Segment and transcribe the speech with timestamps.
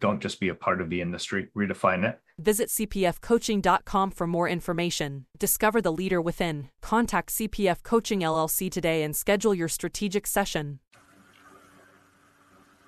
[0.00, 2.20] Don't just be a part of the industry, redefine it.
[2.38, 5.26] Visit cpfcoaching.com for more information.
[5.38, 6.68] Discover the leader within.
[6.82, 10.80] Contact CPF Coaching LLC today and schedule your strategic session.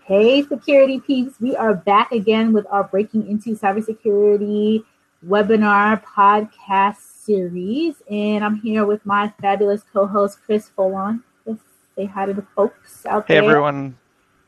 [0.05, 4.85] Hey, security peeps, we are back again with our Breaking Into Cybersecurity
[5.27, 8.03] webinar podcast series.
[8.11, 11.23] And I'm here with my fabulous co host, Chris Foulon.
[11.45, 11.63] Just
[11.97, 13.43] say hi to the folks out hey, there.
[13.43, 13.99] Hey, everyone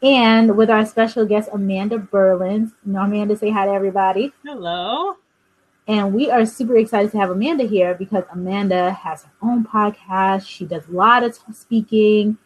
[0.03, 2.73] and with our special guest Amanda Berlin.
[2.87, 4.33] You know, Amanda, say hi to everybody.
[4.45, 5.17] Hello.
[5.87, 10.47] And we are super excited to have Amanda here because Amanda has her own podcast.
[10.47, 12.37] She does a lot of speaking.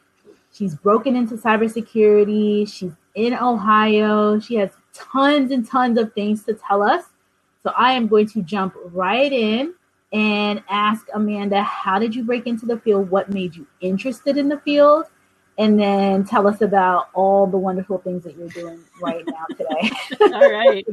[0.53, 2.73] She's broken into cybersecurity.
[2.73, 4.39] She's in Ohio.
[4.39, 7.05] She has tons and tons of things to tell us.
[7.63, 9.75] So I am going to jump right in
[10.13, 13.11] and ask Amanda, how did you break into the field?
[13.11, 15.07] What made you interested in the field?
[15.59, 19.91] And then tell us about all the wonderful things that you're doing right now today.
[20.35, 20.87] all right.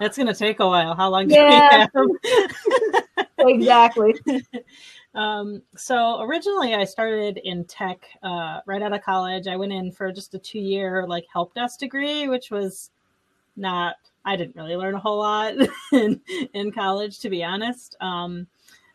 [0.00, 0.94] That's going to take a while.
[0.94, 1.86] How long do yeah.
[1.94, 2.06] we
[3.14, 3.26] have?
[3.38, 4.14] exactly.
[5.14, 9.46] Um, so originally I started in tech uh, right out of college.
[9.46, 12.90] I went in for just a two year like help desk degree, which was
[13.56, 15.54] not, I didn't really learn a whole lot
[15.92, 16.20] in,
[16.54, 17.96] in college, to be honest.
[18.00, 18.46] Um,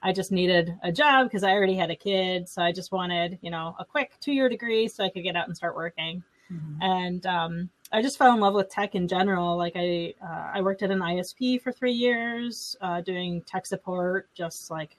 [0.04, 2.50] I just needed a job because I already had a kid.
[2.50, 5.36] So I just wanted, you know, a quick two year degree so I could get
[5.36, 6.24] out and start working.
[6.52, 6.82] Mm-hmm.
[6.82, 9.58] And um, I just fell in love with tech in general.
[9.58, 14.28] Like I, uh, I worked at an ISP for three years, uh, doing tech support,
[14.34, 14.98] just like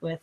[0.00, 0.20] with,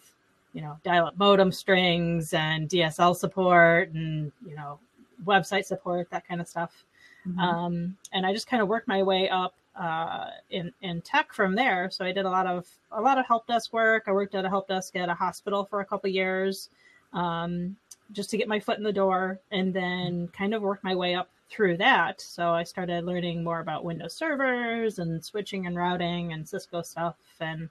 [0.54, 4.80] you know, dial-up modem strings and DSL support and you know,
[5.26, 6.84] website support, that kind of stuff.
[7.28, 7.40] Mm-hmm.
[7.40, 11.56] Um, and I just kind of worked my way up uh, in in tech from
[11.56, 11.90] there.
[11.90, 14.04] So I did a lot of a lot of help desk work.
[14.08, 16.70] I worked at a help desk at a hospital for a couple years,
[17.14, 17.76] um,
[18.12, 21.16] just to get my foot in the door, and then kind of work my way
[21.16, 22.22] up through that.
[22.22, 27.16] So I started learning more about Windows servers and switching and routing and Cisco stuff,
[27.40, 27.70] and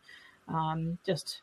[0.48, 1.40] um, just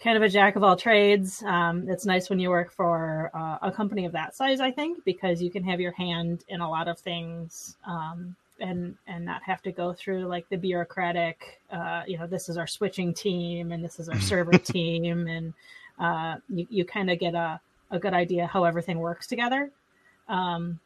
[0.00, 1.42] kind of a jack of all trades.
[1.44, 5.04] Um, it's nice when you work for uh, a company of that size, I think,
[5.04, 9.42] because you can have your hand in a lot of things um, and and not
[9.42, 13.72] have to go through like the bureaucratic uh, you know this is our switching team
[13.72, 15.52] and this is our server team and
[15.98, 19.70] uh, you, you kind of get a, a good idea how everything works together.
[20.28, 20.80] Um,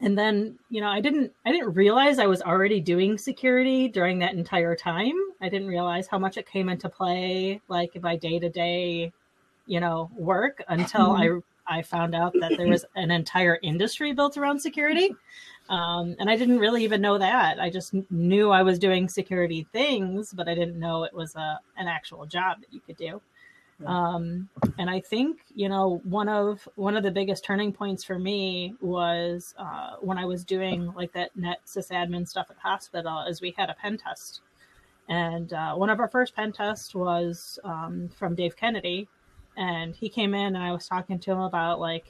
[0.00, 4.18] and then you know i didn't i didn't realize i was already doing security during
[4.18, 5.12] that entire time.
[5.40, 9.12] I didn't realize how much it came into play like my day-to-day
[9.66, 11.38] you know work until mm-hmm.
[11.68, 15.14] i i found out that there was an entire industry built around security
[15.68, 17.60] um, and I didn't really even know that.
[17.60, 21.60] I just knew I was doing security things, but I didn't know it was a
[21.76, 23.20] an actual job that you could do.
[23.86, 28.18] Um, and I think you know one of one of the biggest turning points for
[28.18, 33.24] me was uh, when I was doing like that net sysadmin stuff at hospital.
[33.28, 34.42] Is we had a pen test,
[35.08, 39.08] and uh, one of our first pen tests was um, from Dave Kennedy,
[39.56, 42.06] and he came in and I was talking to him about like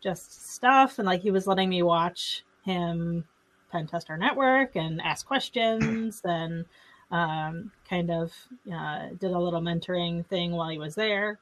[0.00, 3.24] just stuff and like he was letting me watch him
[3.70, 6.64] pen test our network and ask questions and
[7.10, 8.32] um, kind of
[8.72, 11.38] uh, did a little mentoring thing while he was there.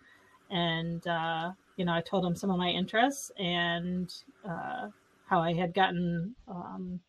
[0.51, 4.13] And, uh, you know, I told him some of my interests and
[4.45, 4.89] uh,
[5.27, 7.01] how I had gotten um,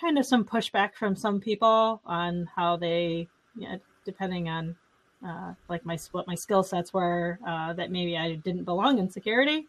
[0.00, 4.76] kind of some pushback from some people on how they, you know, depending on
[5.24, 9.08] uh, like my what my skill sets were, uh, that maybe I didn't belong in
[9.08, 9.66] security.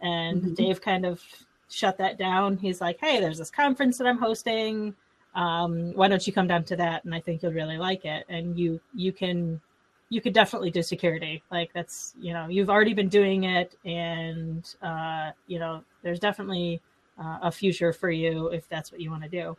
[0.00, 0.54] And mm-hmm.
[0.54, 1.22] Dave kind of
[1.70, 2.56] shut that down.
[2.56, 4.94] He's like, hey, there's this conference that I'm hosting.
[5.34, 7.04] Um, why don't you come down to that?
[7.04, 8.24] And I think you'll really like it.
[8.28, 9.60] And you you can
[10.08, 11.42] you could definitely do security.
[11.50, 16.80] Like that's you know you've already been doing it, and uh, you know there's definitely
[17.18, 19.56] uh, a future for you if that's what you want to do.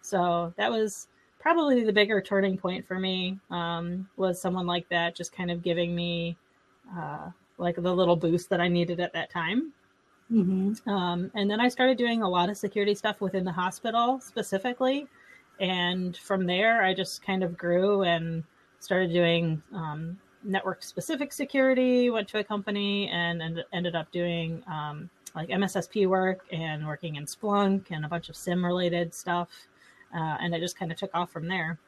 [0.00, 1.08] So that was
[1.40, 3.38] probably the bigger turning point for me.
[3.50, 6.36] Um, was someone like that just kind of giving me
[6.96, 9.72] uh, like the little boost that I needed at that time.
[10.32, 10.88] Mm-hmm.
[10.88, 15.06] Um, and then I started doing a lot of security stuff within the hospital specifically.
[15.60, 18.44] And from there, I just kind of grew and
[18.80, 24.62] started doing um, network specific security, went to a company and, and ended up doing
[24.66, 29.48] um, like MSSP work and working in Splunk and a bunch of SIEM related stuff.
[30.14, 31.78] Uh, and it just kind of took off from there.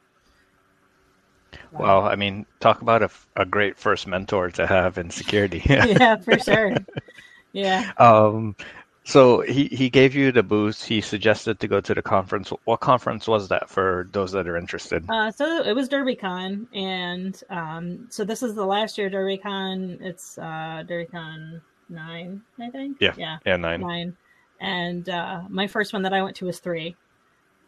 [1.72, 5.62] Well, I mean, talk about a, a great first mentor to have in security.
[5.68, 6.74] yeah, for sure.
[7.52, 7.92] Yeah.
[7.98, 8.56] Um,
[9.04, 10.84] so he, he gave you the boost.
[10.84, 12.52] He suggested to go to the conference.
[12.64, 15.04] What conference was that for those that are interested?
[15.08, 20.00] Uh, so it was DerbyCon, and um, so this is the last year DerbyCon.
[20.00, 22.98] It's uh, DerbyCon nine, I think.
[23.00, 23.80] Yeah, yeah, yeah, nine.
[23.80, 24.16] Nine,
[24.60, 26.94] and uh, my first one that I went to was three.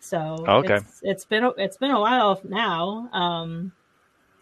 [0.01, 3.09] So oh, okay, it's, it's been it's been a while now.
[3.13, 3.73] Um,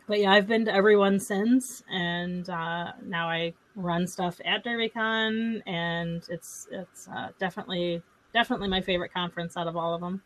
[0.07, 5.63] but yeah, I've been to everyone since, and uh, now I run stuff at DerbyCon,
[5.67, 8.03] and it's it's uh, definitely
[8.33, 10.23] definitely my favorite conference out of all of them.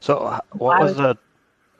[0.00, 1.16] So, what was the?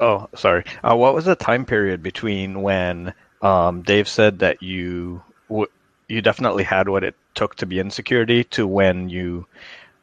[0.00, 0.64] Oh, sorry.
[0.82, 3.12] Uh, what was the time period between when
[3.42, 5.70] um, Dave said that you w-
[6.08, 9.46] you definitely had what it took to be in security to when you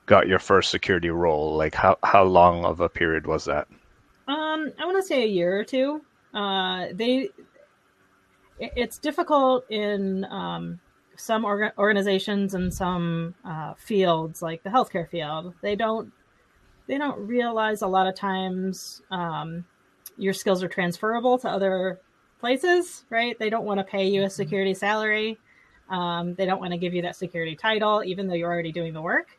[0.06, 1.56] got your first security role?
[1.56, 3.68] Like, how how long of a period was that?
[4.28, 6.02] Um, I want to say a year or two.
[6.34, 7.30] Uh, they
[8.60, 10.80] it's difficult in um,
[11.18, 15.54] some orga- organizations and some uh, fields, like the healthcare field.
[15.62, 16.12] They don't
[16.88, 19.66] they don't realize a lot of times um,
[20.18, 22.00] your skills are transferable to other
[22.40, 23.38] places, right?
[23.40, 25.38] They don't want to pay you a security salary.
[25.90, 28.94] Um, they don't want to give you that security title, even though you're already doing
[28.94, 29.38] the work.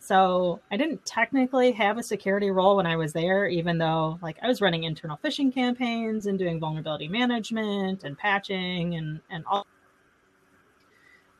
[0.00, 4.36] So I didn't technically have a security role when I was there, even though like
[4.42, 9.66] I was running internal phishing campaigns and doing vulnerability management and patching and and all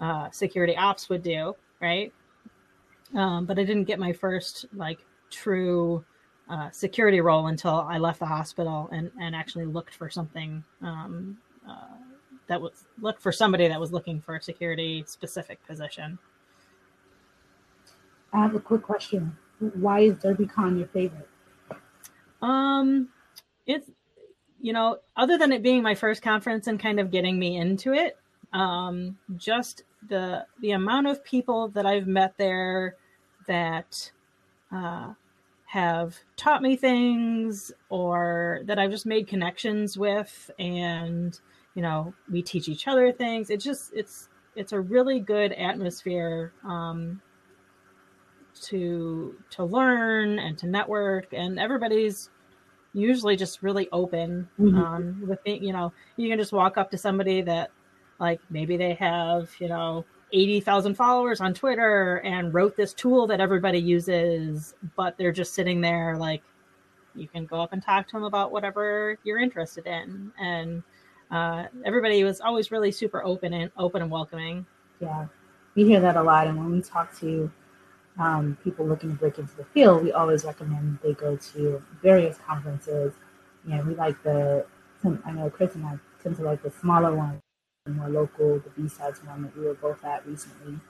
[0.01, 2.13] uh, security ops would do, right?
[3.15, 4.99] Um, but I didn't get my first like
[5.31, 6.05] true
[6.49, 11.39] uh, security role until I left the hospital and and actually looked for something um,
[11.69, 11.97] uh,
[12.49, 16.19] that was looked for somebody that was looking for a security specific position.
[18.33, 19.37] I have a quick question.
[19.59, 21.29] Why is DerbyCon your favorite?
[22.43, 23.09] Um,
[23.67, 23.91] it's
[24.61, 27.93] you know, other than it being my first conference and kind of getting me into
[27.93, 28.19] it,
[28.53, 32.97] um, just the the amount of people that I've met there
[33.47, 34.11] that
[34.73, 35.13] uh,
[35.67, 41.39] have taught me things or that I've just made connections with, and
[41.75, 43.51] you know, we teach each other things.
[43.51, 47.21] It just it's it's a really good atmosphere um,
[48.59, 52.31] to to learn and to network and everybody's
[52.93, 54.79] usually just really open mm-hmm.
[54.79, 57.71] um, with you know you can just walk up to somebody that
[58.19, 63.41] like maybe they have you know 80,000 followers on Twitter and wrote this tool that
[63.41, 66.43] everybody uses but they're just sitting there like
[67.19, 70.33] you can go up and talk to them about whatever you're interested in.
[70.39, 70.83] And
[71.31, 74.65] uh, everybody was always really super open and open and welcoming.
[75.01, 75.27] Yeah.
[75.75, 77.51] We hear that a lot and when we talk to
[78.19, 82.37] um, people looking to break into the field, we always recommend they go to various
[82.47, 83.15] conferences.
[83.67, 84.67] You know, we like the,
[85.25, 87.41] I know Chris and I tend to like the smaller ones,
[87.85, 90.81] the more local, the B-Sides one that we were both at recently,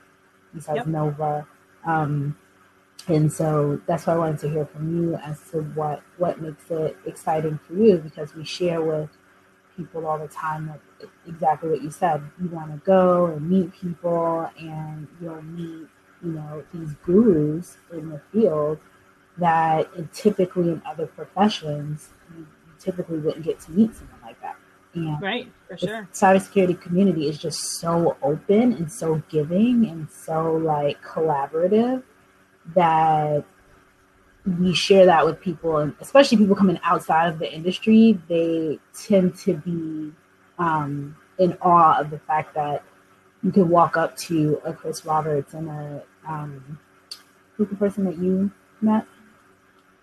[0.55, 0.87] B-Sides yep.
[0.87, 1.47] Nova.
[1.85, 2.37] Um,
[3.07, 6.71] and so that's why I wanted to hear from you as to what, what makes
[6.71, 9.11] it exciting for you because we share with
[9.77, 12.23] people all the time that exactly what you said.
[12.41, 15.89] You want to go and meet people and you'll meet
[16.23, 18.79] you know these gurus in the field
[19.39, 24.57] that typically in other professions you, you typically wouldn't get to meet someone like that.
[24.95, 26.09] And right, for sure.
[26.13, 32.03] Cybersecurity community is just so open and so giving and so like collaborative
[32.75, 33.45] that
[34.59, 39.37] we share that with people and especially people coming outside of the industry they tend
[39.37, 40.13] to be
[40.59, 42.83] um, in awe of the fact that
[43.43, 46.79] you could walk up to a Chris Roberts and a um,
[47.55, 49.07] who's the person that you met?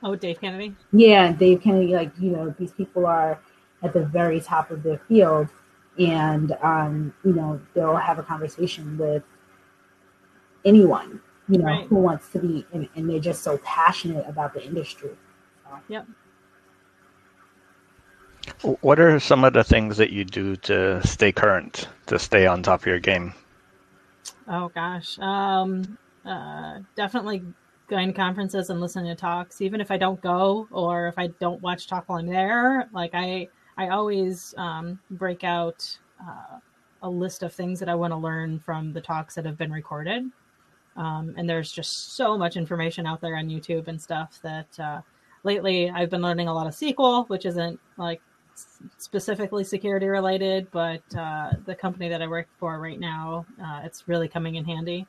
[0.04, 0.76] Oh, Dave Kennedy.
[0.92, 1.94] Yeah, Dave Kennedy.
[1.94, 3.40] Like you know, these people are
[3.84, 5.50] at the very top of their field,
[5.98, 9.24] and um, you know they'll have a conversation with
[10.64, 11.88] anyone you know right.
[11.88, 15.12] who wants to be, and, and, they're just so passionate about the industry.
[15.64, 15.80] So.
[15.88, 16.08] Yep.
[18.82, 22.64] What are some of the things that you do to stay current, to stay on
[22.64, 23.34] top of your game?
[24.48, 27.44] Oh gosh, um, uh, definitely
[27.88, 31.28] going to conferences and listening to talks, even if I don't go or if I
[31.28, 32.90] don't watch talk while I'm there.
[32.92, 36.58] Like I, I always um, break out uh,
[37.04, 39.72] a list of things that I want to learn from the talks that have been
[39.72, 40.24] recorded.
[40.96, 45.02] Um, and there's just so much information out there on YouTube and stuff that uh,
[45.44, 48.22] lately I've been learning a lot of SQL, which isn't like
[48.98, 54.08] specifically security related, but uh, the company that I work for right now, uh, it's
[54.08, 55.06] really coming in handy.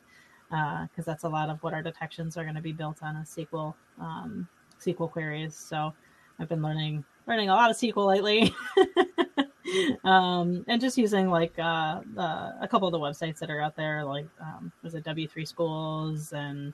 [0.49, 3.17] because uh, that's a lot of what our detections are going to be built on
[3.17, 4.49] is SQL um,
[4.81, 5.57] SQL queries.
[5.57, 5.93] So
[6.39, 8.55] I've been learning learning a lot of SQL lately,
[10.05, 13.77] um, and just using like uh, uh, a couple of the websites that are out
[13.77, 16.73] there, like um, was it W three Schools and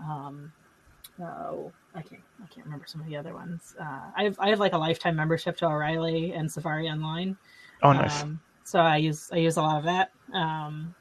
[0.00, 0.52] um,
[1.20, 3.74] oh, I can't I can't remember some of the other ones.
[3.80, 7.36] Uh, I have I have like a lifetime membership to O'Reilly and Safari Online.
[7.82, 8.22] Oh, nice.
[8.22, 10.12] Um, so I use I use a lot of that.
[10.32, 10.94] Um,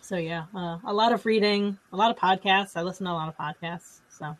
[0.00, 2.76] so yeah, uh, a lot of reading, a lot of podcasts.
[2.76, 4.00] I listen to a lot of podcasts.
[4.08, 4.36] So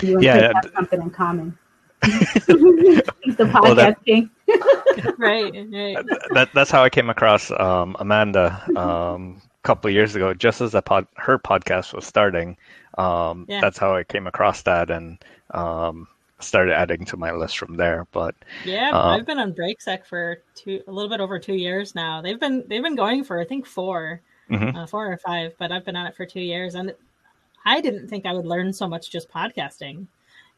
[0.00, 1.58] you yeah, have something in common.
[2.02, 3.02] the
[3.38, 3.98] podcast well, that,
[5.18, 6.06] right, right.
[6.32, 10.76] That, that's how I came across um, Amanda um, a couple years ago, just as
[10.84, 12.56] pod, her podcast was starting.
[12.98, 13.60] Um, yeah.
[13.60, 15.18] That's how I came across that, and
[15.52, 16.08] um,
[16.40, 18.06] started adding to my list from there.
[18.12, 21.94] But yeah, um, I've been on BrakeSec for two, a little bit over two years
[21.94, 22.20] now.
[22.20, 24.76] They've been they've been going for I think 4 mm-hmm.
[24.76, 26.92] uh, four or five, but I've been on it for two years, and
[27.64, 30.06] I didn't think I would learn so much just podcasting.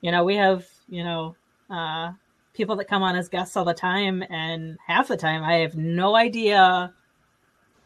[0.00, 1.36] You know, we have you know
[1.68, 2.12] uh,
[2.54, 5.76] people that come on as guests all the time, and half the time I have
[5.76, 6.92] no idea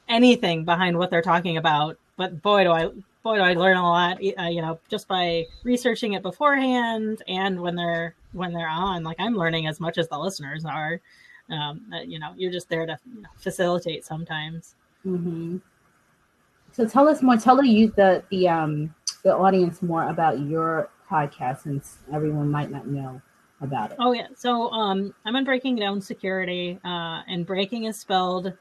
[0.09, 1.99] anything behind what they're talking about.
[2.17, 2.91] But boy, do I
[3.25, 7.61] boy, do I learn a lot, uh, you know, just by researching it beforehand and
[7.61, 9.03] when they're when they're on.
[9.03, 11.01] Like I'm learning as much as the listeners are.
[11.51, 14.77] Um, uh, you know, you're just there to you know, facilitate sometimes.
[15.05, 15.59] Mm-hmm.
[16.73, 17.37] So tell us more.
[17.37, 22.87] Tell the the the um the audience more about your podcast, since everyone might not
[22.87, 23.21] know
[23.61, 23.97] about it.
[24.01, 24.29] Oh yeah.
[24.37, 28.53] So um, I'm on Brakeing Down Security, uh, and breaking is spelled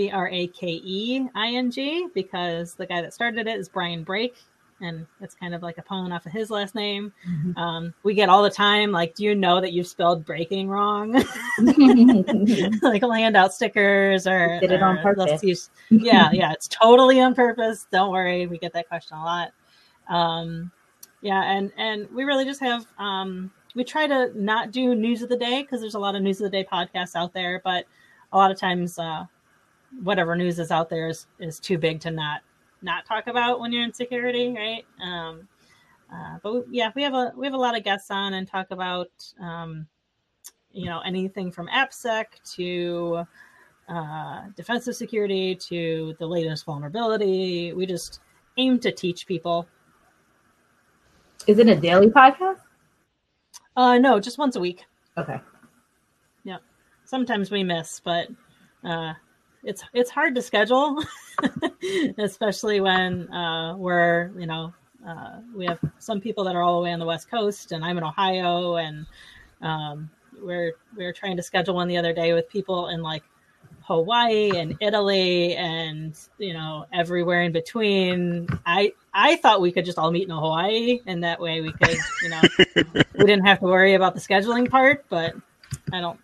[0.00, 3.68] B R A K E I N G because the guy that started it is
[3.68, 4.36] Bryan Brake,
[4.80, 7.12] and it's kind of like a pun off of his last name.
[7.28, 7.58] Mm-hmm.
[7.58, 11.12] Um, we get all the time, like, do you know that you've spelled breaking wrong?
[12.82, 15.42] like, we'll hand out stickers or did it on purpose.
[15.42, 17.86] Use, yeah, yeah, it's totally on purpose.
[17.92, 19.52] Don't worry, we get that question a lot.
[20.08, 20.72] Um,
[21.20, 25.28] yeah, and and we really just have um, we try to not do news of
[25.28, 27.84] the day because there's a lot of news of the day podcasts out there, but
[28.32, 29.26] a lot of times uh,
[30.02, 32.40] whatever news is out there is, is too big to not
[32.82, 34.86] not talk about when you're in security, right?
[35.02, 35.48] Um,
[36.12, 38.48] uh, but we, yeah, we have a we have a lot of guests on and
[38.48, 39.86] talk about um,
[40.72, 42.24] you know anything from AppSec
[42.56, 43.24] to
[43.88, 47.72] uh, defensive security to the latest vulnerability.
[47.72, 48.20] We just
[48.56, 49.66] aim to teach people.
[51.46, 52.60] Is it a daily podcast?
[53.76, 54.84] Uh, no, just once a week.
[55.16, 55.40] Okay.
[56.44, 56.58] Yeah.
[57.04, 58.28] Sometimes we miss, but
[58.84, 59.14] uh,
[59.62, 61.02] it's it's hard to schedule,
[62.18, 64.72] especially when uh, we're you know
[65.06, 67.84] uh, we have some people that are all the way on the west coast, and
[67.84, 69.06] I'm in Ohio, and
[69.60, 70.10] um,
[70.42, 73.22] we're we're trying to schedule one the other day with people in like
[73.82, 78.48] Hawaii and Italy and you know everywhere in between.
[78.64, 81.98] I I thought we could just all meet in Hawaii, and that way we could
[82.22, 82.40] you know
[83.18, 85.04] we didn't have to worry about the scheduling part.
[85.08, 85.34] But
[85.92, 86.20] I don't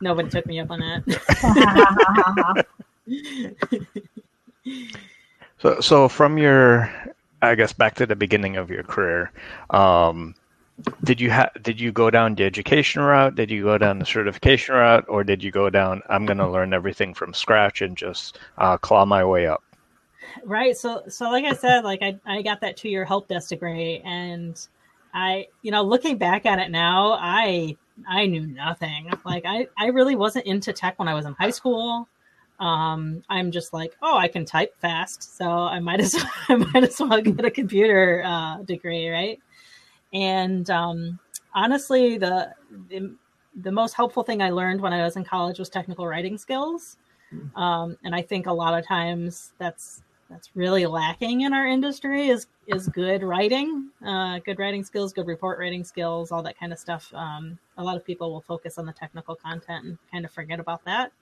[0.00, 2.66] nobody took me up on that.
[5.58, 6.92] so, so from your,
[7.42, 9.32] I guess, back to the beginning of your career,
[9.70, 10.34] um,
[11.02, 13.34] did you have did you go down the education route?
[13.34, 16.02] Did you go down the certification route, or did you go down?
[16.08, 19.62] I'm going to learn everything from scratch and just uh, claw my way up.
[20.44, 20.76] Right.
[20.76, 24.00] So, so like I said, like I, I got that two year help desk degree,
[24.04, 24.68] and
[25.18, 29.10] I, you know, looking back at it now, I I knew nothing.
[29.24, 32.08] Like I, I really wasn't into tech when I was in high school.
[32.60, 36.54] Um, I'm just like, oh, I can type fast, so I might as well, I
[36.56, 39.40] might as well get a computer uh, degree, right?
[40.12, 41.18] And um,
[41.54, 42.54] honestly, the,
[42.88, 43.14] the,
[43.60, 46.96] the most helpful thing I learned when I was in college was technical writing skills.
[47.30, 47.56] Hmm.
[47.56, 52.28] Um, and I think a lot of times that's that's really lacking in our industry
[52.28, 56.72] is is good writing, uh, good writing skills, good report writing skills, all that kind
[56.72, 57.12] of stuff.
[57.14, 60.60] Um, a lot of people will focus on the technical content and kind of forget
[60.60, 61.12] about that.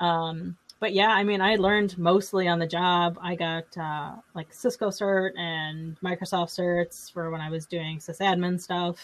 [0.00, 3.18] Um, but yeah, I mean, I learned mostly on the job.
[3.22, 8.60] I got uh, like Cisco cert and Microsoft certs for when I was doing sysadmin
[8.60, 8.96] stuff,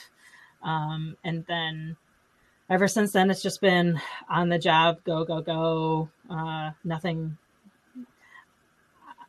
[0.62, 1.97] um, and then
[2.70, 6.08] ever since then, it's just been on the job, go go go.
[6.30, 7.37] Uh, nothing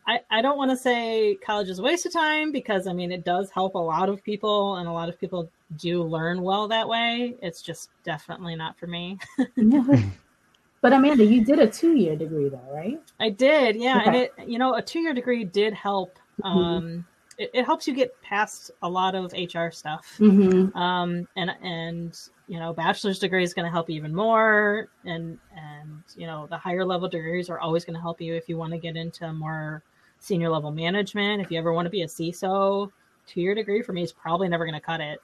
[0.09, 3.11] I, I don't want to say college is a waste of time because I mean
[3.11, 6.67] it does help a lot of people and a lot of people do learn well
[6.67, 7.35] that way.
[7.43, 9.19] It's just definitely not for me.
[10.81, 12.99] but Amanda, you did a two year degree though, right?
[13.19, 13.99] I did, yeah.
[13.99, 14.07] Okay.
[14.07, 16.17] And it you know, a two year degree did help.
[16.43, 16.57] Mm-hmm.
[16.57, 17.05] Um
[17.37, 20.15] it, it, helps you get past a lot of HR stuff.
[20.17, 20.75] Mm-hmm.
[20.75, 25.37] Um and and you know, bachelor's degree is going to help you even more and
[25.55, 28.57] and you know, the higher level degrees are always going to help you if you
[28.57, 29.83] want to get into more
[30.19, 31.41] senior level management.
[31.41, 32.91] If you ever want to be a CISO,
[33.25, 35.19] two year degree for me is probably never going to cut it.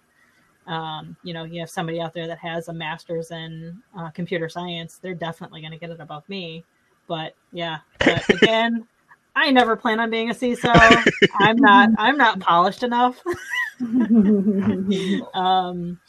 [0.67, 4.49] Um, you know, you have somebody out there that has a master's in uh, computer
[4.49, 6.63] science, they're definitely going to get it above me.
[7.07, 8.87] But yeah, but again,
[9.35, 10.71] I never plan on being a CISO.
[11.35, 11.89] I'm not.
[11.97, 13.21] I'm not polished enough.
[13.81, 15.99] um,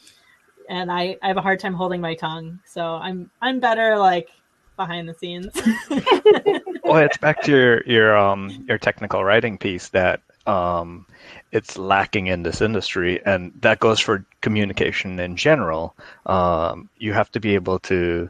[0.68, 2.58] and I, I have a hard time holding my tongue.
[2.64, 4.30] So I'm I'm better like
[4.76, 5.52] behind the scenes.
[6.84, 11.06] well, it's back to your your um your technical writing piece that um
[11.52, 15.96] it's lacking in this industry, and that goes for communication in general.
[16.26, 18.28] Um, you have to be able to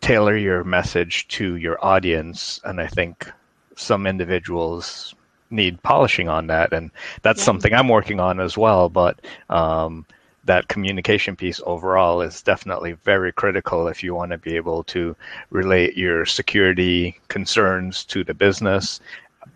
[0.00, 3.30] tailor your message to your audience, and I think
[3.76, 5.14] some individuals
[5.50, 6.90] need polishing on that, and
[7.22, 7.44] that's yeah.
[7.44, 8.88] something I'm working on as well.
[8.88, 10.06] But um,
[10.46, 15.14] that communication piece overall is definitely very critical if you want to be able to
[15.50, 19.00] relate your security concerns to the business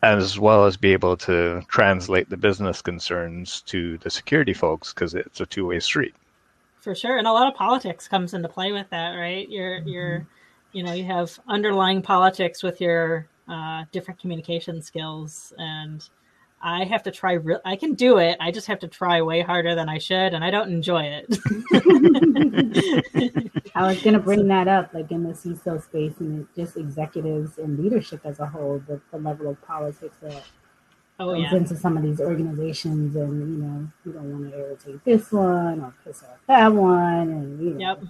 [0.02, 5.14] as well as be able to translate the business concerns to the security folks because
[5.14, 6.14] it's a two-way street
[6.80, 9.88] for sure and a lot of politics comes into play with that right you're mm-hmm.
[9.88, 10.26] you're
[10.72, 16.08] you know you have underlying politics with your uh, different communication skills and
[16.62, 17.32] I have to try.
[17.34, 18.36] Re- I can do it.
[18.38, 21.38] I just have to try way harder than I should, and I don't enjoy it.
[23.74, 27.56] I was going to bring that up, like in the CISO space and just executives
[27.56, 30.42] and leadership as a whole, the, the level of politics that
[31.18, 31.56] oh, goes yeah.
[31.56, 35.80] into some of these organizations, and you know, you don't want to irritate this one
[35.80, 37.80] or piss off that one, and you know.
[37.80, 38.04] Yep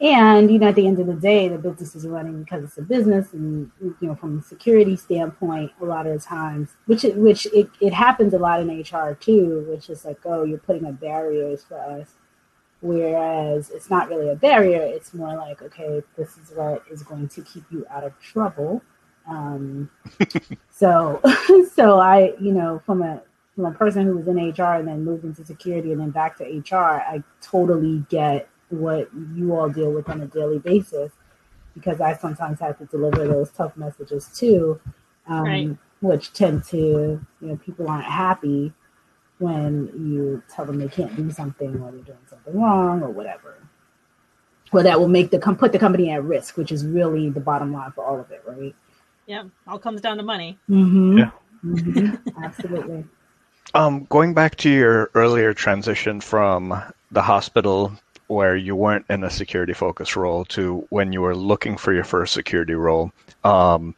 [0.00, 2.78] and you know, at the end of the day, the business is running because it's
[2.78, 7.04] a business, and you know, from a security standpoint, a lot of the times, which
[7.04, 10.58] it, which it, it happens a lot in HR too, which is like, oh, you're
[10.58, 12.12] putting up barriers for us,
[12.80, 14.80] whereas it's not really a barrier.
[14.80, 18.80] It's more like, okay, this is what is going to keep you out of trouble.
[19.28, 19.90] Um,
[20.70, 21.20] so,
[21.74, 23.20] so I, you know, from a
[23.54, 26.38] from a person who was in HR and then moved into security and then back
[26.38, 31.12] to HR, I totally get what you all deal with on a daily basis
[31.74, 34.80] because I sometimes have to deliver those tough messages too,
[35.26, 35.76] um, right.
[36.00, 38.72] which tend to, you know, people aren't happy
[39.38, 43.56] when you tell them they can't do something or they're doing something wrong or whatever.
[44.72, 47.40] Well, that will make the com- put the company at risk, which is really the
[47.40, 48.74] bottom line for all of it, right?
[49.26, 50.58] Yeah, all comes down to money.
[50.68, 51.18] Mm-hmm.
[51.18, 51.30] Yeah,
[51.64, 52.44] mm-hmm.
[52.44, 53.04] absolutely.
[53.72, 56.74] Um, going back to your earlier transition from
[57.12, 57.92] the hospital
[58.30, 62.04] where you weren't in a security focus role to when you were looking for your
[62.04, 63.10] first security role.
[63.42, 63.94] Um,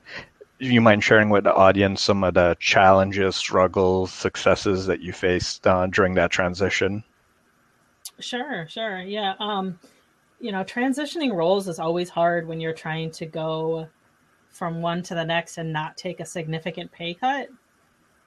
[0.59, 5.66] you mind sharing with the audience some of the challenges, struggles, successes that you faced
[5.66, 7.05] uh, during that transition?
[8.21, 9.01] Sure, sure.
[9.01, 9.35] Yeah.
[9.38, 9.79] Um,
[10.40, 13.88] you know, transitioning roles is always hard when you're trying to go
[14.51, 17.49] from one to the next and not take a significant pay cut.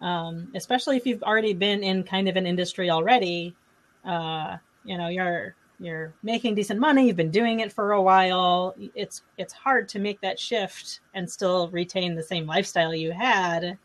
[0.01, 3.55] Um, especially if you've already been in kind of an industry already.
[4.03, 8.73] Uh, you know, you're you're making decent money you've been doing it for a while
[8.95, 13.77] it's it's hard to make that shift and still retain the same lifestyle you had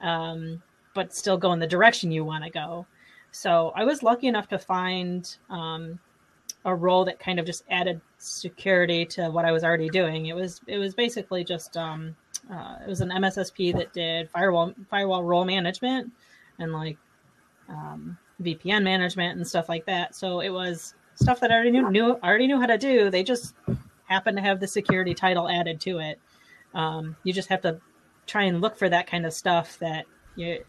[0.00, 0.62] um,
[0.94, 2.86] but still go in the direction you want to go.
[3.32, 5.98] So i was lucky enough to find um,
[6.64, 10.26] a role that kind of just added security to what i was already doing.
[10.26, 12.16] It was it was basically just um,
[12.50, 16.12] uh, it was an mssp that did firewall firewall role management
[16.58, 16.96] and like
[17.68, 20.14] um, vpn management and stuff like that.
[20.14, 23.10] So it was stuff that I already knew, knew already knew how to do.
[23.10, 23.54] They just
[24.06, 26.18] happen to have the security title added to it.
[26.74, 27.80] Um, you just have to
[28.26, 30.64] try and look for that kind of stuff that you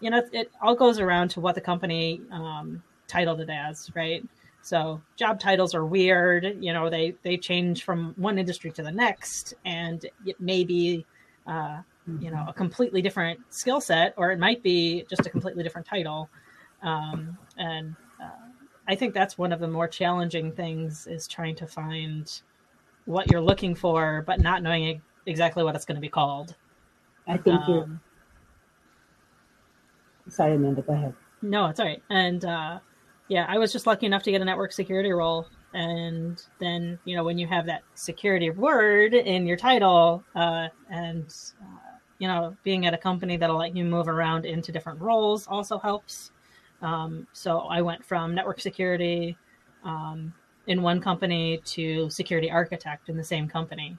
[0.00, 4.24] you know it all goes around to what the company um, titled it as, right?
[4.62, 6.56] So job titles are weird.
[6.60, 11.04] You know, they they change from one industry to the next, and it may be
[11.46, 11.82] uh,
[12.20, 15.86] you know a completely different skill set, or it might be just a completely different
[15.86, 16.28] title.
[16.82, 17.94] Um, and
[18.88, 22.30] I think that's one of the more challenging things is trying to find
[23.04, 26.56] what you're looking for, but not knowing exactly what it's going to be called.
[27.26, 28.00] I think um, you're.
[30.28, 30.82] Sorry, Amanda.
[30.82, 31.14] Go ahead.
[31.42, 32.02] No, it's all right.
[32.10, 32.78] And uh,
[33.28, 37.16] yeah, I was just lucky enough to get a network security role, and then you
[37.16, 42.56] know when you have that security word in your title, uh, and uh, you know
[42.64, 46.31] being at a company that'll let you move around into different roles also helps.
[46.82, 49.36] Um, so I went from network security
[49.84, 50.32] um,
[50.66, 53.96] in one company to security architect in the same company.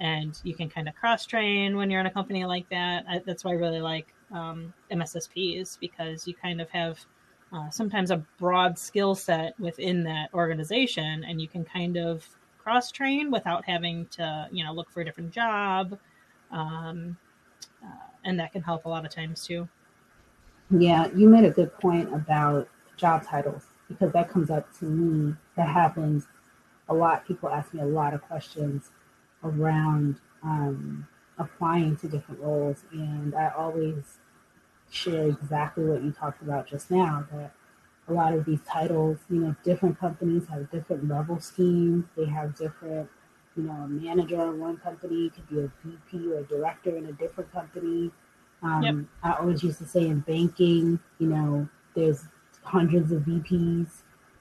[0.00, 3.04] And you can kind of cross train when you're in a company like that.
[3.08, 6.98] I, that's why I really like um, MSSPs because you kind of have
[7.52, 12.26] uh, sometimes a broad skill set within that organization and you can kind of
[12.58, 15.96] cross train without having to, you know, look for a different job.
[16.50, 17.16] Um,
[17.84, 19.68] uh, and that can help a lot of times too.
[20.76, 25.34] Yeah, you made a good point about job titles because that comes up to me.
[25.56, 26.26] That happens
[26.88, 27.26] a lot.
[27.26, 28.90] People ask me a lot of questions
[29.44, 31.06] around um,
[31.38, 34.18] applying to different roles, and I always
[34.90, 37.26] share exactly what you talked about just now.
[37.32, 37.52] That
[38.08, 42.06] a lot of these titles, you know, different companies have different level schemes.
[42.16, 43.10] They have different,
[43.56, 47.06] you know, a manager in one company could be a VP or a director in
[47.06, 48.10] a different company.
[48.64, 48.94] Um, yep.
[49.22, 52.24] I always used to say in banking, you know, there's
[52.62, 53.88] hundreds of VPs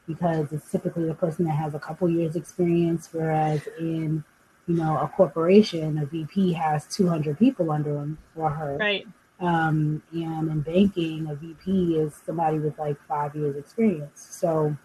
[0.08, 4.24] because it's typically the person that has a couple years experience, whereas in
[4.68, 8.78] you know a corporation, a VP has 200 people under him or her.
[8.78, 9.06] Right.
[9.40, 14.26] Um, and in banking, a VP is somebody with like five years experience.
[14.30, 14.78] So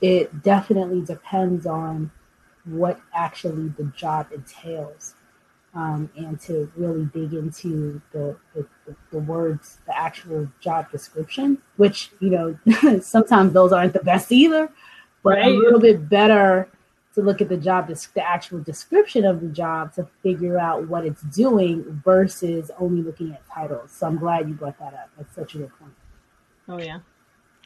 [0.00, 2.12] it definitely depends on
[2.64, 5.14] what actually the job entails
[5.74, 8.66] um, and to really dig into the, the,
[9.12, 14.70] the, words, the actual job description, which, you know, sometimes those aren't the best either,
[15.22, 15.46] but right.
[15.46, 16.68] a little bit better
[17.14, 21.04] to look at the job, the actual description of the job to figure out what
[21.04, 23.90] it's doing versus only looking at titles.
[23.92, 25.10] So I'm glad you brought that up.
[25.16, 25.92] That's such a good point.
[26.68, 27.00] Oh, yeah.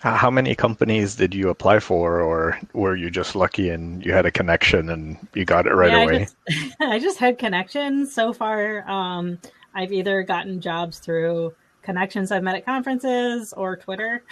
[0.04, 4.26] How many companies did you apply for, or were you just lucky and you had
[4.26, 6.14] a connection and you got it right yeah, away?
[6.14, 6.36] I just,
[6.80, 8.86] I just, had connections so far.
[8.86, 9.38] Um,
[9.74, 14.22] I've either gotten jobs through connections I've met at conferences or Twitter.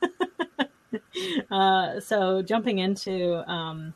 [1.50, 3.92] uh, so jumping into um,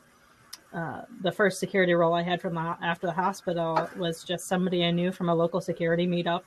[0.75, 4.85] uh, the first security role I had from the, after the hospital was just somebody
[4.85, 6.43] I knew from a local security meetup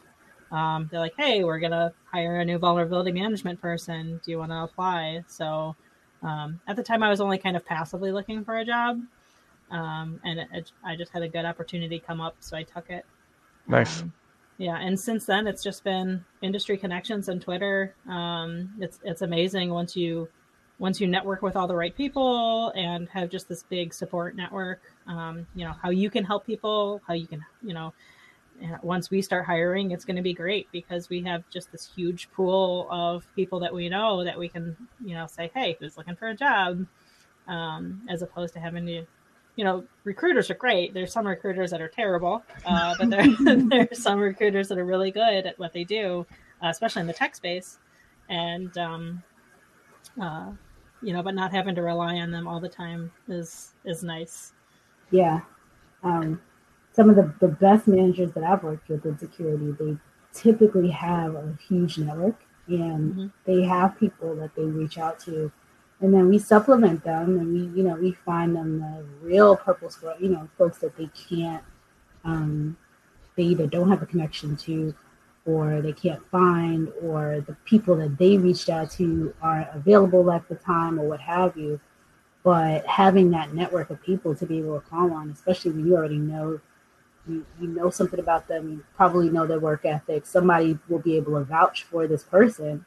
[0.56, 4.22] um, they're like, hey, we're gonna hire a new vulnerability management person.
[4.24, 5.24] Do you want to apply?
[5.28, 5.76] So
[6.24, 9.02] um, at the time, I was only kind of passively looking for a job,
[9.72, 12.90] um, and it, it, I just had a good opportunity come up, so I took
[12.90, 13.06] it.
[13.68, 14.02] Nice.
[14.02, 14.14] Um,
[14.58, 17.94] yeah, and since then, it's just been industry connections and Twitter.
[18.08, 20.30] Um, it's it's amazing once you
[20.80, 24.82] once you network with all the right people and have just this big support network.
[25.08, 27.94] Um, you know how you can help people, how you can you know
[28.82, 32.32] once we start hiring, it's going to be great because we have just this huge
[32.32, 36.16] pool of people that we know that we can, you know, say, hey, who's looking
[36.16, 36.86] for a job?
[37.48, 39.06] Um, as opposed to having to,
[39.56, 40.94] you know, recruiters are great.
[40.94, 45.12] There's some recruiters that are terrible, uh, but there, there's some recruiters that are really
[45.12, 46.26] good at what they do,
[46.64, 47.80] uh, especially in the tech space.
[48.30, 49.24] And, um,
[50.20, 50.52] uh,
[51.02, 54.54] you know, but not having to rely on them all the time is, is nice.
[55.12, 55.42] Yeah.
[56.04, 56.42] Um,
[56.96, 59.98] some of the, the best managers that I've worked with in security, they
[60.34, 63.28] typically have a huge network and mm-hmm.
[63.46, 65.52] they have people that they reach out to.
[66.00, 69.90] And then we supplement them and we, you know, we find them the real purple
[69.90, 71.64] purposeful, you know, folks that they can't,
[72.24, 72.78] um,
[73.36, 74.96] they either don't have a connection to
[75.46, 80.48] or they can't find or the people that they reached out to aren't available at
[80.48, 81.80] the time or what have you.
[82.44, 85.96] But having that network of people to be able to call on, especially when you
[85.96, 86.60] already know
[87.28, 90.26] you, you know something about them, you probably know their work ethic.
[90.26, 92.86] Somebody will be able to vouch for this person.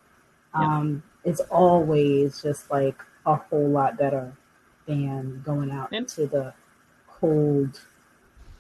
[0.55, 2.96] Um, It's always just like
[3.27, 4.33] a whole lot better
[4.87, 6.01] than going out yep.
[6.03, 6.55] into the
[7.09, 7.81] cold,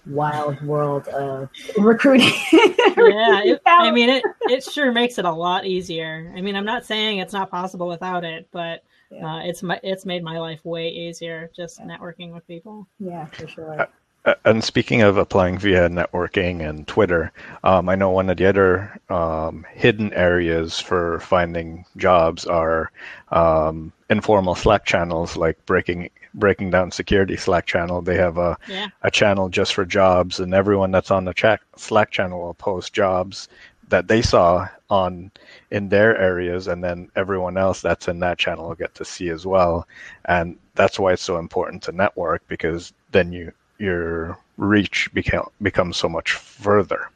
[0.06, 2.32] wild world of recruiting.
[2.52, 4.24] yeah, it, I mean it.
[4.42, 6.32] It sure makes it a lot easier.
[6.36, 9.36] I mean, I'm not saying it's not possible without it, but yeah.
[9.36, 11.86] uh, it's my it's made my life way easier just yeah.
[11.86, 12.86] networking with people.
[12.98, 13.88] Yeah, for sure.
[14.28, 17.32] Uh, and speaking of applying via networking and Twitter,
[17.64, 22.92] um, I know one of the other um, hidden areas for finding jobs are
[23.30, 28.02] um, informal Slack channels, like breaking breaking down security Slack channel.
[28.02, 28.88] They have a yeah.
[29.00, 32.92] a channel just for jobs, and everyone that's on the chat Slack channel will post
[32.92, 33.48] jobs
[33.88, 35.30] that they saw on
[35.70, 39.30] in their areas, and then everyone else that's in that channel will get to see
[39.30, 39.88] as well.
[40.26, 45.96] And that's why it's so important to network because then you your reach become becomes
[45.96, 47.10] so much further.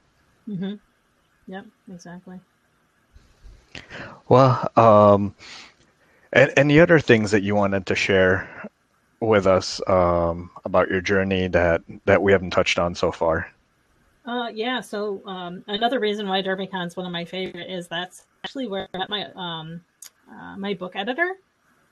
[0.49, 0.75] Mm-hmm.
[1.47, 2.41] Yep, exactly.
[4.29, 5.35] Well, um,
[6.33, 8.71] and any other things that you wanted to share
[9.21, 13.51] with us um, about your journey that that we haven't touched on so far?
[14.25, 14.81] Uh, yeah.
[14.81, 18.89] So um, another reason why DerbyCon is one of my favorite is that's actually where
[18.95, 19.81] I met my um,
[20.31, 21.35] uh, my book editor.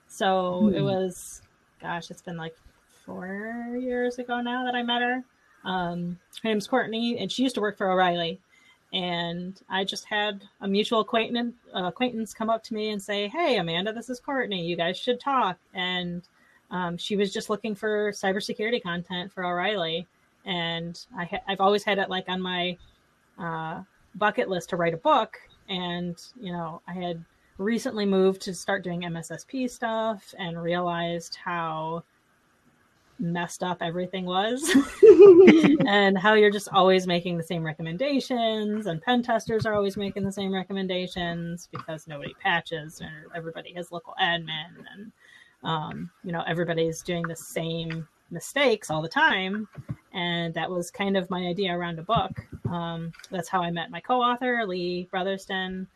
[0.09, 0.75] So mm.
[0.75, 0.85] it hmm.
[0.85, 1.43] was,
[1.81, 2.57] gosh, it's been like
[3.05, 5.25] four years ago now that I met her.
[5.65, 8.41] Um, her name's Courtney, and she used to work for O'Reilly.
[8.93, 13.29] And I just had a mutual acquaintance uh, acquaintance come up to me and say,
[13.29, 14.65] "Hey, Amanda, this is Courtney.
[14.67, 16.23] You guys should talk." And
[16.71, 20.09] um, she was just looking for cybersecurity content for O'Reilly,
[20.45, 22.77] and I ha- I've always had it like on my
[23.39, 23.83] uh,
[24.17, 27.25] bucket list to write a book, and you know, I had
[27.59, 32.03] recently moved to start doing MSSP stuff and realized how
[33.21, 34.69] messed up everything was.
[35.87, 40.25] And how you're just always making the same recommendations and pen testers are always making
[40.25, 45.13] the same recommendations because nobody patches or everybody has local admin and
[45.63, 49.69] um, you know everybody's doing the same mistakes all the time.
[50.13, 52.41] And that was kind of my idea around a book.
[52.71, 55.87] Um, that's how i met my co-author lee brotherston.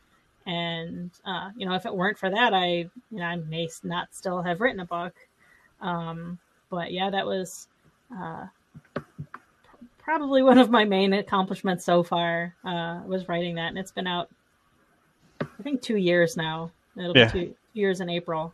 [0.46, 2.66] And uh, you know if it weren't for that i
[3.10, 5.14] you know i may not still have written a book.
[5.80, 6.38] Um,
[6.74, 7.68] but yeah, that was
[8.16, 8.46] uh,
[9.98, 12.54] probably one of my main accomplishments so far.
[12.64, 14.28] Uh, was writing that, and it's been out,
[15.40, 16.70] I think, two years now.
[16.96, 17.32] It'll yeah.
[17.32, 18.52] be two years in April.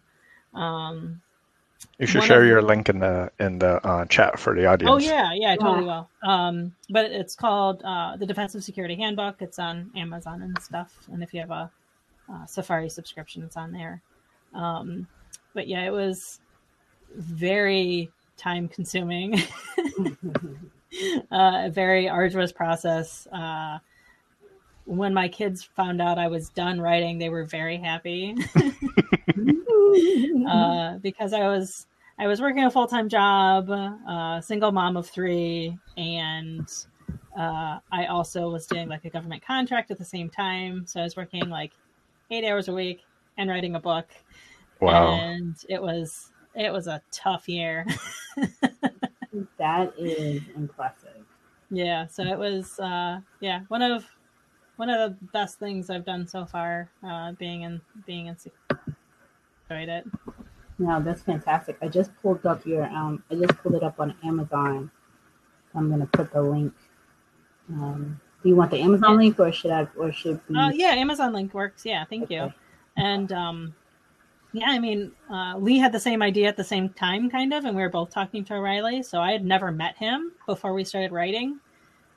[0.54, 1.20] Um,
[1.98, 4.90] you should share your link in the in the uh, chat for the audience.
[4.90, 6.08] Oh yeah, yeah, I totally will.
[6.22, 9.36] Um, but it's called uh, the Defensive Security Handbook.
[9.40, 10.94] It's on Amazon and stuff.
[11.12, 11.70] And if you have a
[12.32, 14.02] uh, Safari subscription, it's on there.
[14.54, 15.06] Um,
[15.54, 16.40] but yeah, it was
[17.16, 19.34] very time consuming,
[21.30, 23.26] uh, a very arduous process.
[23.32, 23.78] Uh,
[24.84, 28.34] when my kids found out I was done writing, they were very happy
[30.48, 31.86] uh, because I was
[32.18, 36.68] I was working a full time job, uh, single mom of three, and
[37.38, 40.86] uh, I also was doing like a government contract at the same time.
[40.86, 41.72] So I was working like
[42.30, 43.02] eight hours a week
[43.38, 44.08] and writing a book.
[44.80, 45.12] Wow!
[45.12, 47.86] And it was it was a tough year.
[49.58, 51.24] that is impressive.
[51.70, 54.04] Yeah, so it was uh yeah, one of
[54.76, 58.36] one of the best things I've done so far, uh being in being in
[59.70, 60.06] enjoyed it.
[60.78, 61.76] No, that's fantastic.
[61.82, 64.90] I just pulled up your um I just pulled it up on Amazon.
[65.74, 66.74] I'm gonna put the link.
[67.70, 70.56] Um do you want the Amazon link or should I or should we...
[70.56, 71.86] Uh yeah, Amazon link works.
[71.86, 72.34] Yeah, thank okay.
[72.34, 72.52] you.
[72.96, 73.74] And um
[74.52, 77.64] yeah, I mean, uh, Lee had the same idea at the same time, kind of,
[77.64, 79.02] and we were both talking to O'Reilly.
[79.02, 81.60] So I had never met him before we started writing,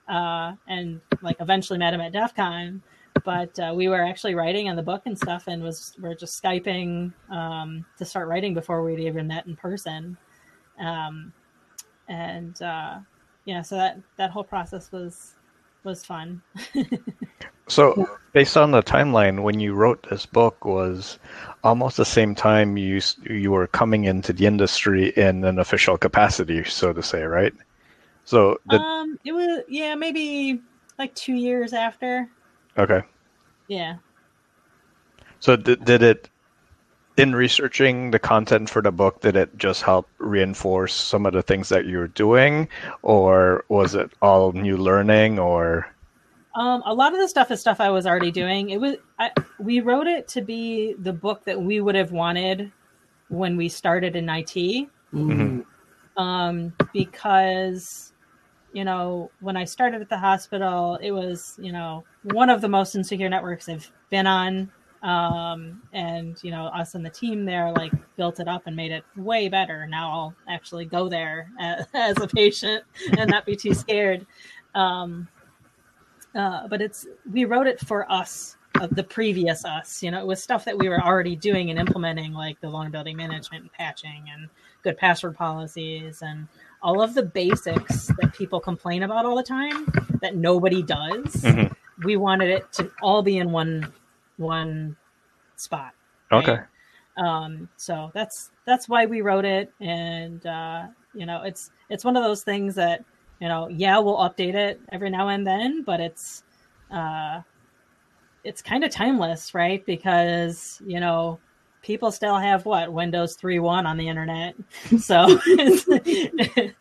[0.07, 2.81] uh, and like eventually met him at DEF CON.
[3.23, 6.15] But uh, we were actually writing on the book and stuff, and was we are
[6.15, 10.17] just skyping um, to start writing before we'd even met in person.
[10.79, 11.31] Um,
[12.07, 12.99] and uh,
[13.45, 15.33] yeah, so that that whole process was
[15.83, 16.41] was fun.
[17.67, 21.19] So, based on the timeline, when you wrote this book, was
[21.63, 26.63] almost the same time you you were coming into the industry in an official capacity,
[26.63, 27.53] so to say, right?
[28.25, 28.81] So, did...
[28.81, 30.61] um, it was yeah, maybe
[30.97, 32.29] like two years after.
[32.77, 33.01] Okay.
[33.67, 33.97] Yeah.
[35.39, 36.29] So, did did it
[37.15, 39.21] in researching the content for the book?
[39.21, 42.67] Did it just help reinforce some of the things that you were doing,
[43.03, 45.87] or was it all new learning, or?
[46.55, 48.69] Um, a lot of the stuff is stuff I was already doing.
[48.69, 52.71] It was I, we wrote it to be the book that we would have wanted
[53.29, 55.61] when we started in IT, mm-hmm.
[56.21, 58.13] um, because
[58.71, 62.69] you know when I started at the hospital, it was you know one of the
[62.69, 67.71] most insecure networks I've been on, um, and you know us and the team there
[67.71, 69.87] like built it up and made it way better.
[69.87, 72.83] Now I'll actually go there as, as a patient
[73.17, 74.27] and not be too scared.
[74.75, 75.27] Um,
[76.35, 80.25] uh, but it's we wrote it for us of the previous us you know it
[80.25, 84.25] was stuff that we were already doing and implementing like the vulnerability management and patching
[84.33, 84.49] and
[84.83, 86.47] good password policies and
[86.81, 89.85] all of the basics that people complain about all the time
[90.21, 91.71] that nobody does mm-hmm.
[92.05, 93.91] we wanted it to all be in one
[94.37, 94.95] one
[95.55, 95.91] spot
[96.31, 96.49] right?
[96.49, 96.63] okay
[97.17, 102.17] um so that's that's why we wrote it and uh you know it's it's one
[102.17, 103.05] of those things that
[103.43, 106.43] you know, yeah, we'll update it every now and then, but it's
[106.89, 107.41] uh,
[108.45, 109.85] it's kind of timeless, right?
[109.85, 111.41] Because you know,
[111.81, 114.55] people still have what Windows 3.1 on the internet,
[114.97, 115.83] so it's,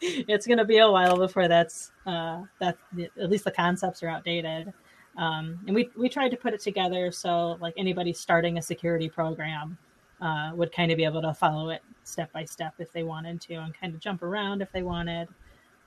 [0.00, 2.78] it's going to be a while before that's uh, that
[3.20, 4.72] at least the concepts are outdated.
[5.18, 9.08] Um, and we we tried to put it together so like anybody starting a security
[9.08, 9.76] program
[10.20, 13.40] uh, would kind of be able to follow it step by step if they wanted
[13.40, 15.26] to, and kind of jump around if they wanted.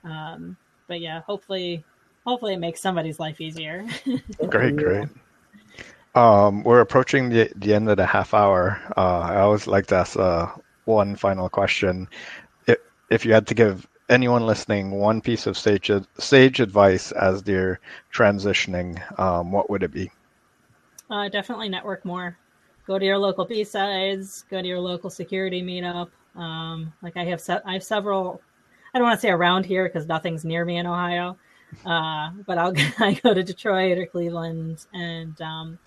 [0.04, 1.84] Um, but yeah, hopefully,
[2.26, 3.86] hopefully it makes somebody's life easier.
[4.50, 5.08] great, great.
[6.16, 8.80] Um, we're approaching the the end of the half hour.
[8.96, 10.48] Uh, I always like to ask uh,
[10.86, 12.08] one final question.
[12.68, 12.78] If
[13.10, 17.80] if you had to give anyone listening one piece of sage sage advice as they're
[18.14, 20.10] transitioning, um, what would it be?
[21.10, 22.38] Uh, definitely network more.
[22.88, 24.46] Go to your local B-sides.
[24.50, 26.10] Go to your local security meetup.
[26.36, 28.42] Um, like I have, se- I have several
[28.96, 31.38] I don't want to say around here because nothing's near me in Ohio.
[31.86, 35.78] Uh, but I'll I go to Detroit or Cleveland and um,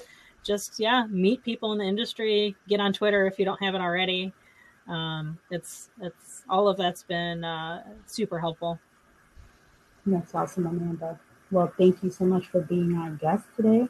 [0.45, 2.55] just yeah meet people in the industry.
[2.69, 4.35] Get on Twitter if you don't have it already.
[4.89, 8.79] Um, it's it's all of that's been uh, super helpful.
[10.05, 11.19] That's awesome, Amanda.
[11.51, 13.89] Well, thank you so much for being our guest today.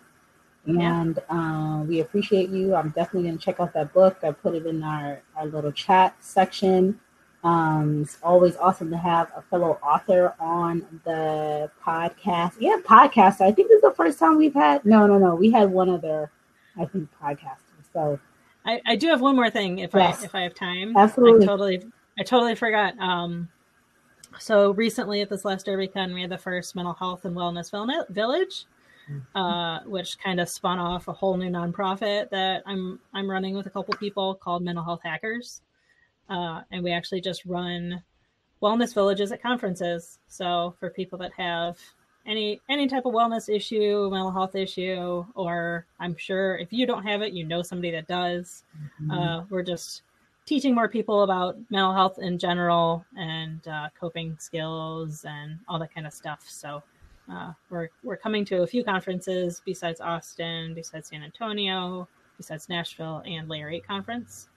[0.67, 1.81] And yeah.
[1.81, 2.75] uh, we appreciate you.
[2.77, 4.19] I'm definitely going to check out that book.
[4.23, 7.01] I put it in our, our little chat section.
[7.45, 12.55] Um, it's always awesome to have a fellow author on the podcast.
[12.59, 13.43] Yeah, podcaster.
[13.43, 14.85] I think this is the first time we've had.
[14.85, 15.35] No, no, no.
[15.35, 16.31] We had one other,
[16.77, 17.59] I think, podcaster.
[17.93, 18.19] So
[18.65, 20.23] I, I do have one more thing if yes.
[20.23, 20.97] I if I have time.
[20.97, 21.45] Absolutely.
[21.45, 21.83] I totally
[22.19, 22.99] I totally forgot.
[22.99, 23.49] Um,
[24.39, 27.71] so recently at this last DerbyCon, we had the first mental health and wellness
[28.11, 28.67] village,
[29.11, 29.39] mm-hmm.
[29.39, 33.67] uh, which kind of spun off a whole new nonprofit that I'm I'm running with
[33.67, 35.63] a couple people called Mental Health Hackers.
[36.29, 38.03] Uh, and we actually just run
[38.63, 40.19] wellness villages at conferences.
[40.29, 41.79] So for people that have
[42.27, 47.05] any any type of wellness issue, mental health issue, or I'm sure if you don't
[47.05, 48.65] have it, you know somebody that does.
[49.03, 49.11] Mm-hmm.
[49.11, 50.03] Uh, we're just
[50.45, 55.95] teaching more people about mental health in general and uh, coping skills and all that
[55.95, 56.45] kind of stuff.
[56.47, 56.83] So
[57.31, 62.09] uh, we're we're coming to a few conferences BSides Austin, BSides San Antonio,
[62.41, 64.49] BSides Nashville, and Layer Eight conference.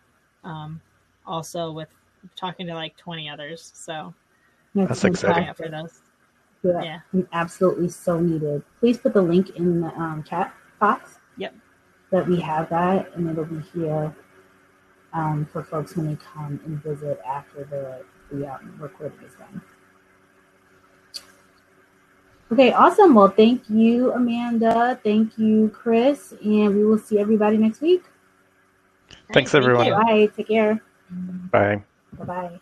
[0.43, 0.81] Um,
[1.25, 1.89] also with
[2.35, 3.71] talking to like 20 others.
[3.73, 4.13] So
[4.75, 5.53] that's exciting.
[5.53, 6.01] For those.
[6.63, 8.63] Yeah, yeah, absolutely so needed.
[8.79, 11.19] Please put the link in the um, chat box.
[11.37, 11.55] Yep.
[12.11, 14.13] That we have that, and it'll be here
[15.13, 18.03] um, for folks when they come and visit after the
[18.35, 19.61] the um, recording is done.
[22.51, 23.15] Okay, awesome.
[23.15, 24.99] Well, thank you, Amanda.
[25.03, 28.03] Thank you, Chris, and we will see everybody next week.
[29.33, 29.89] Thanks, everyone.
[29.89, 30.29] Bye.
[30.35, 30.81] Take care.
[31.51, 31.85] Bye.
[32.17, 32.61] Bye bye.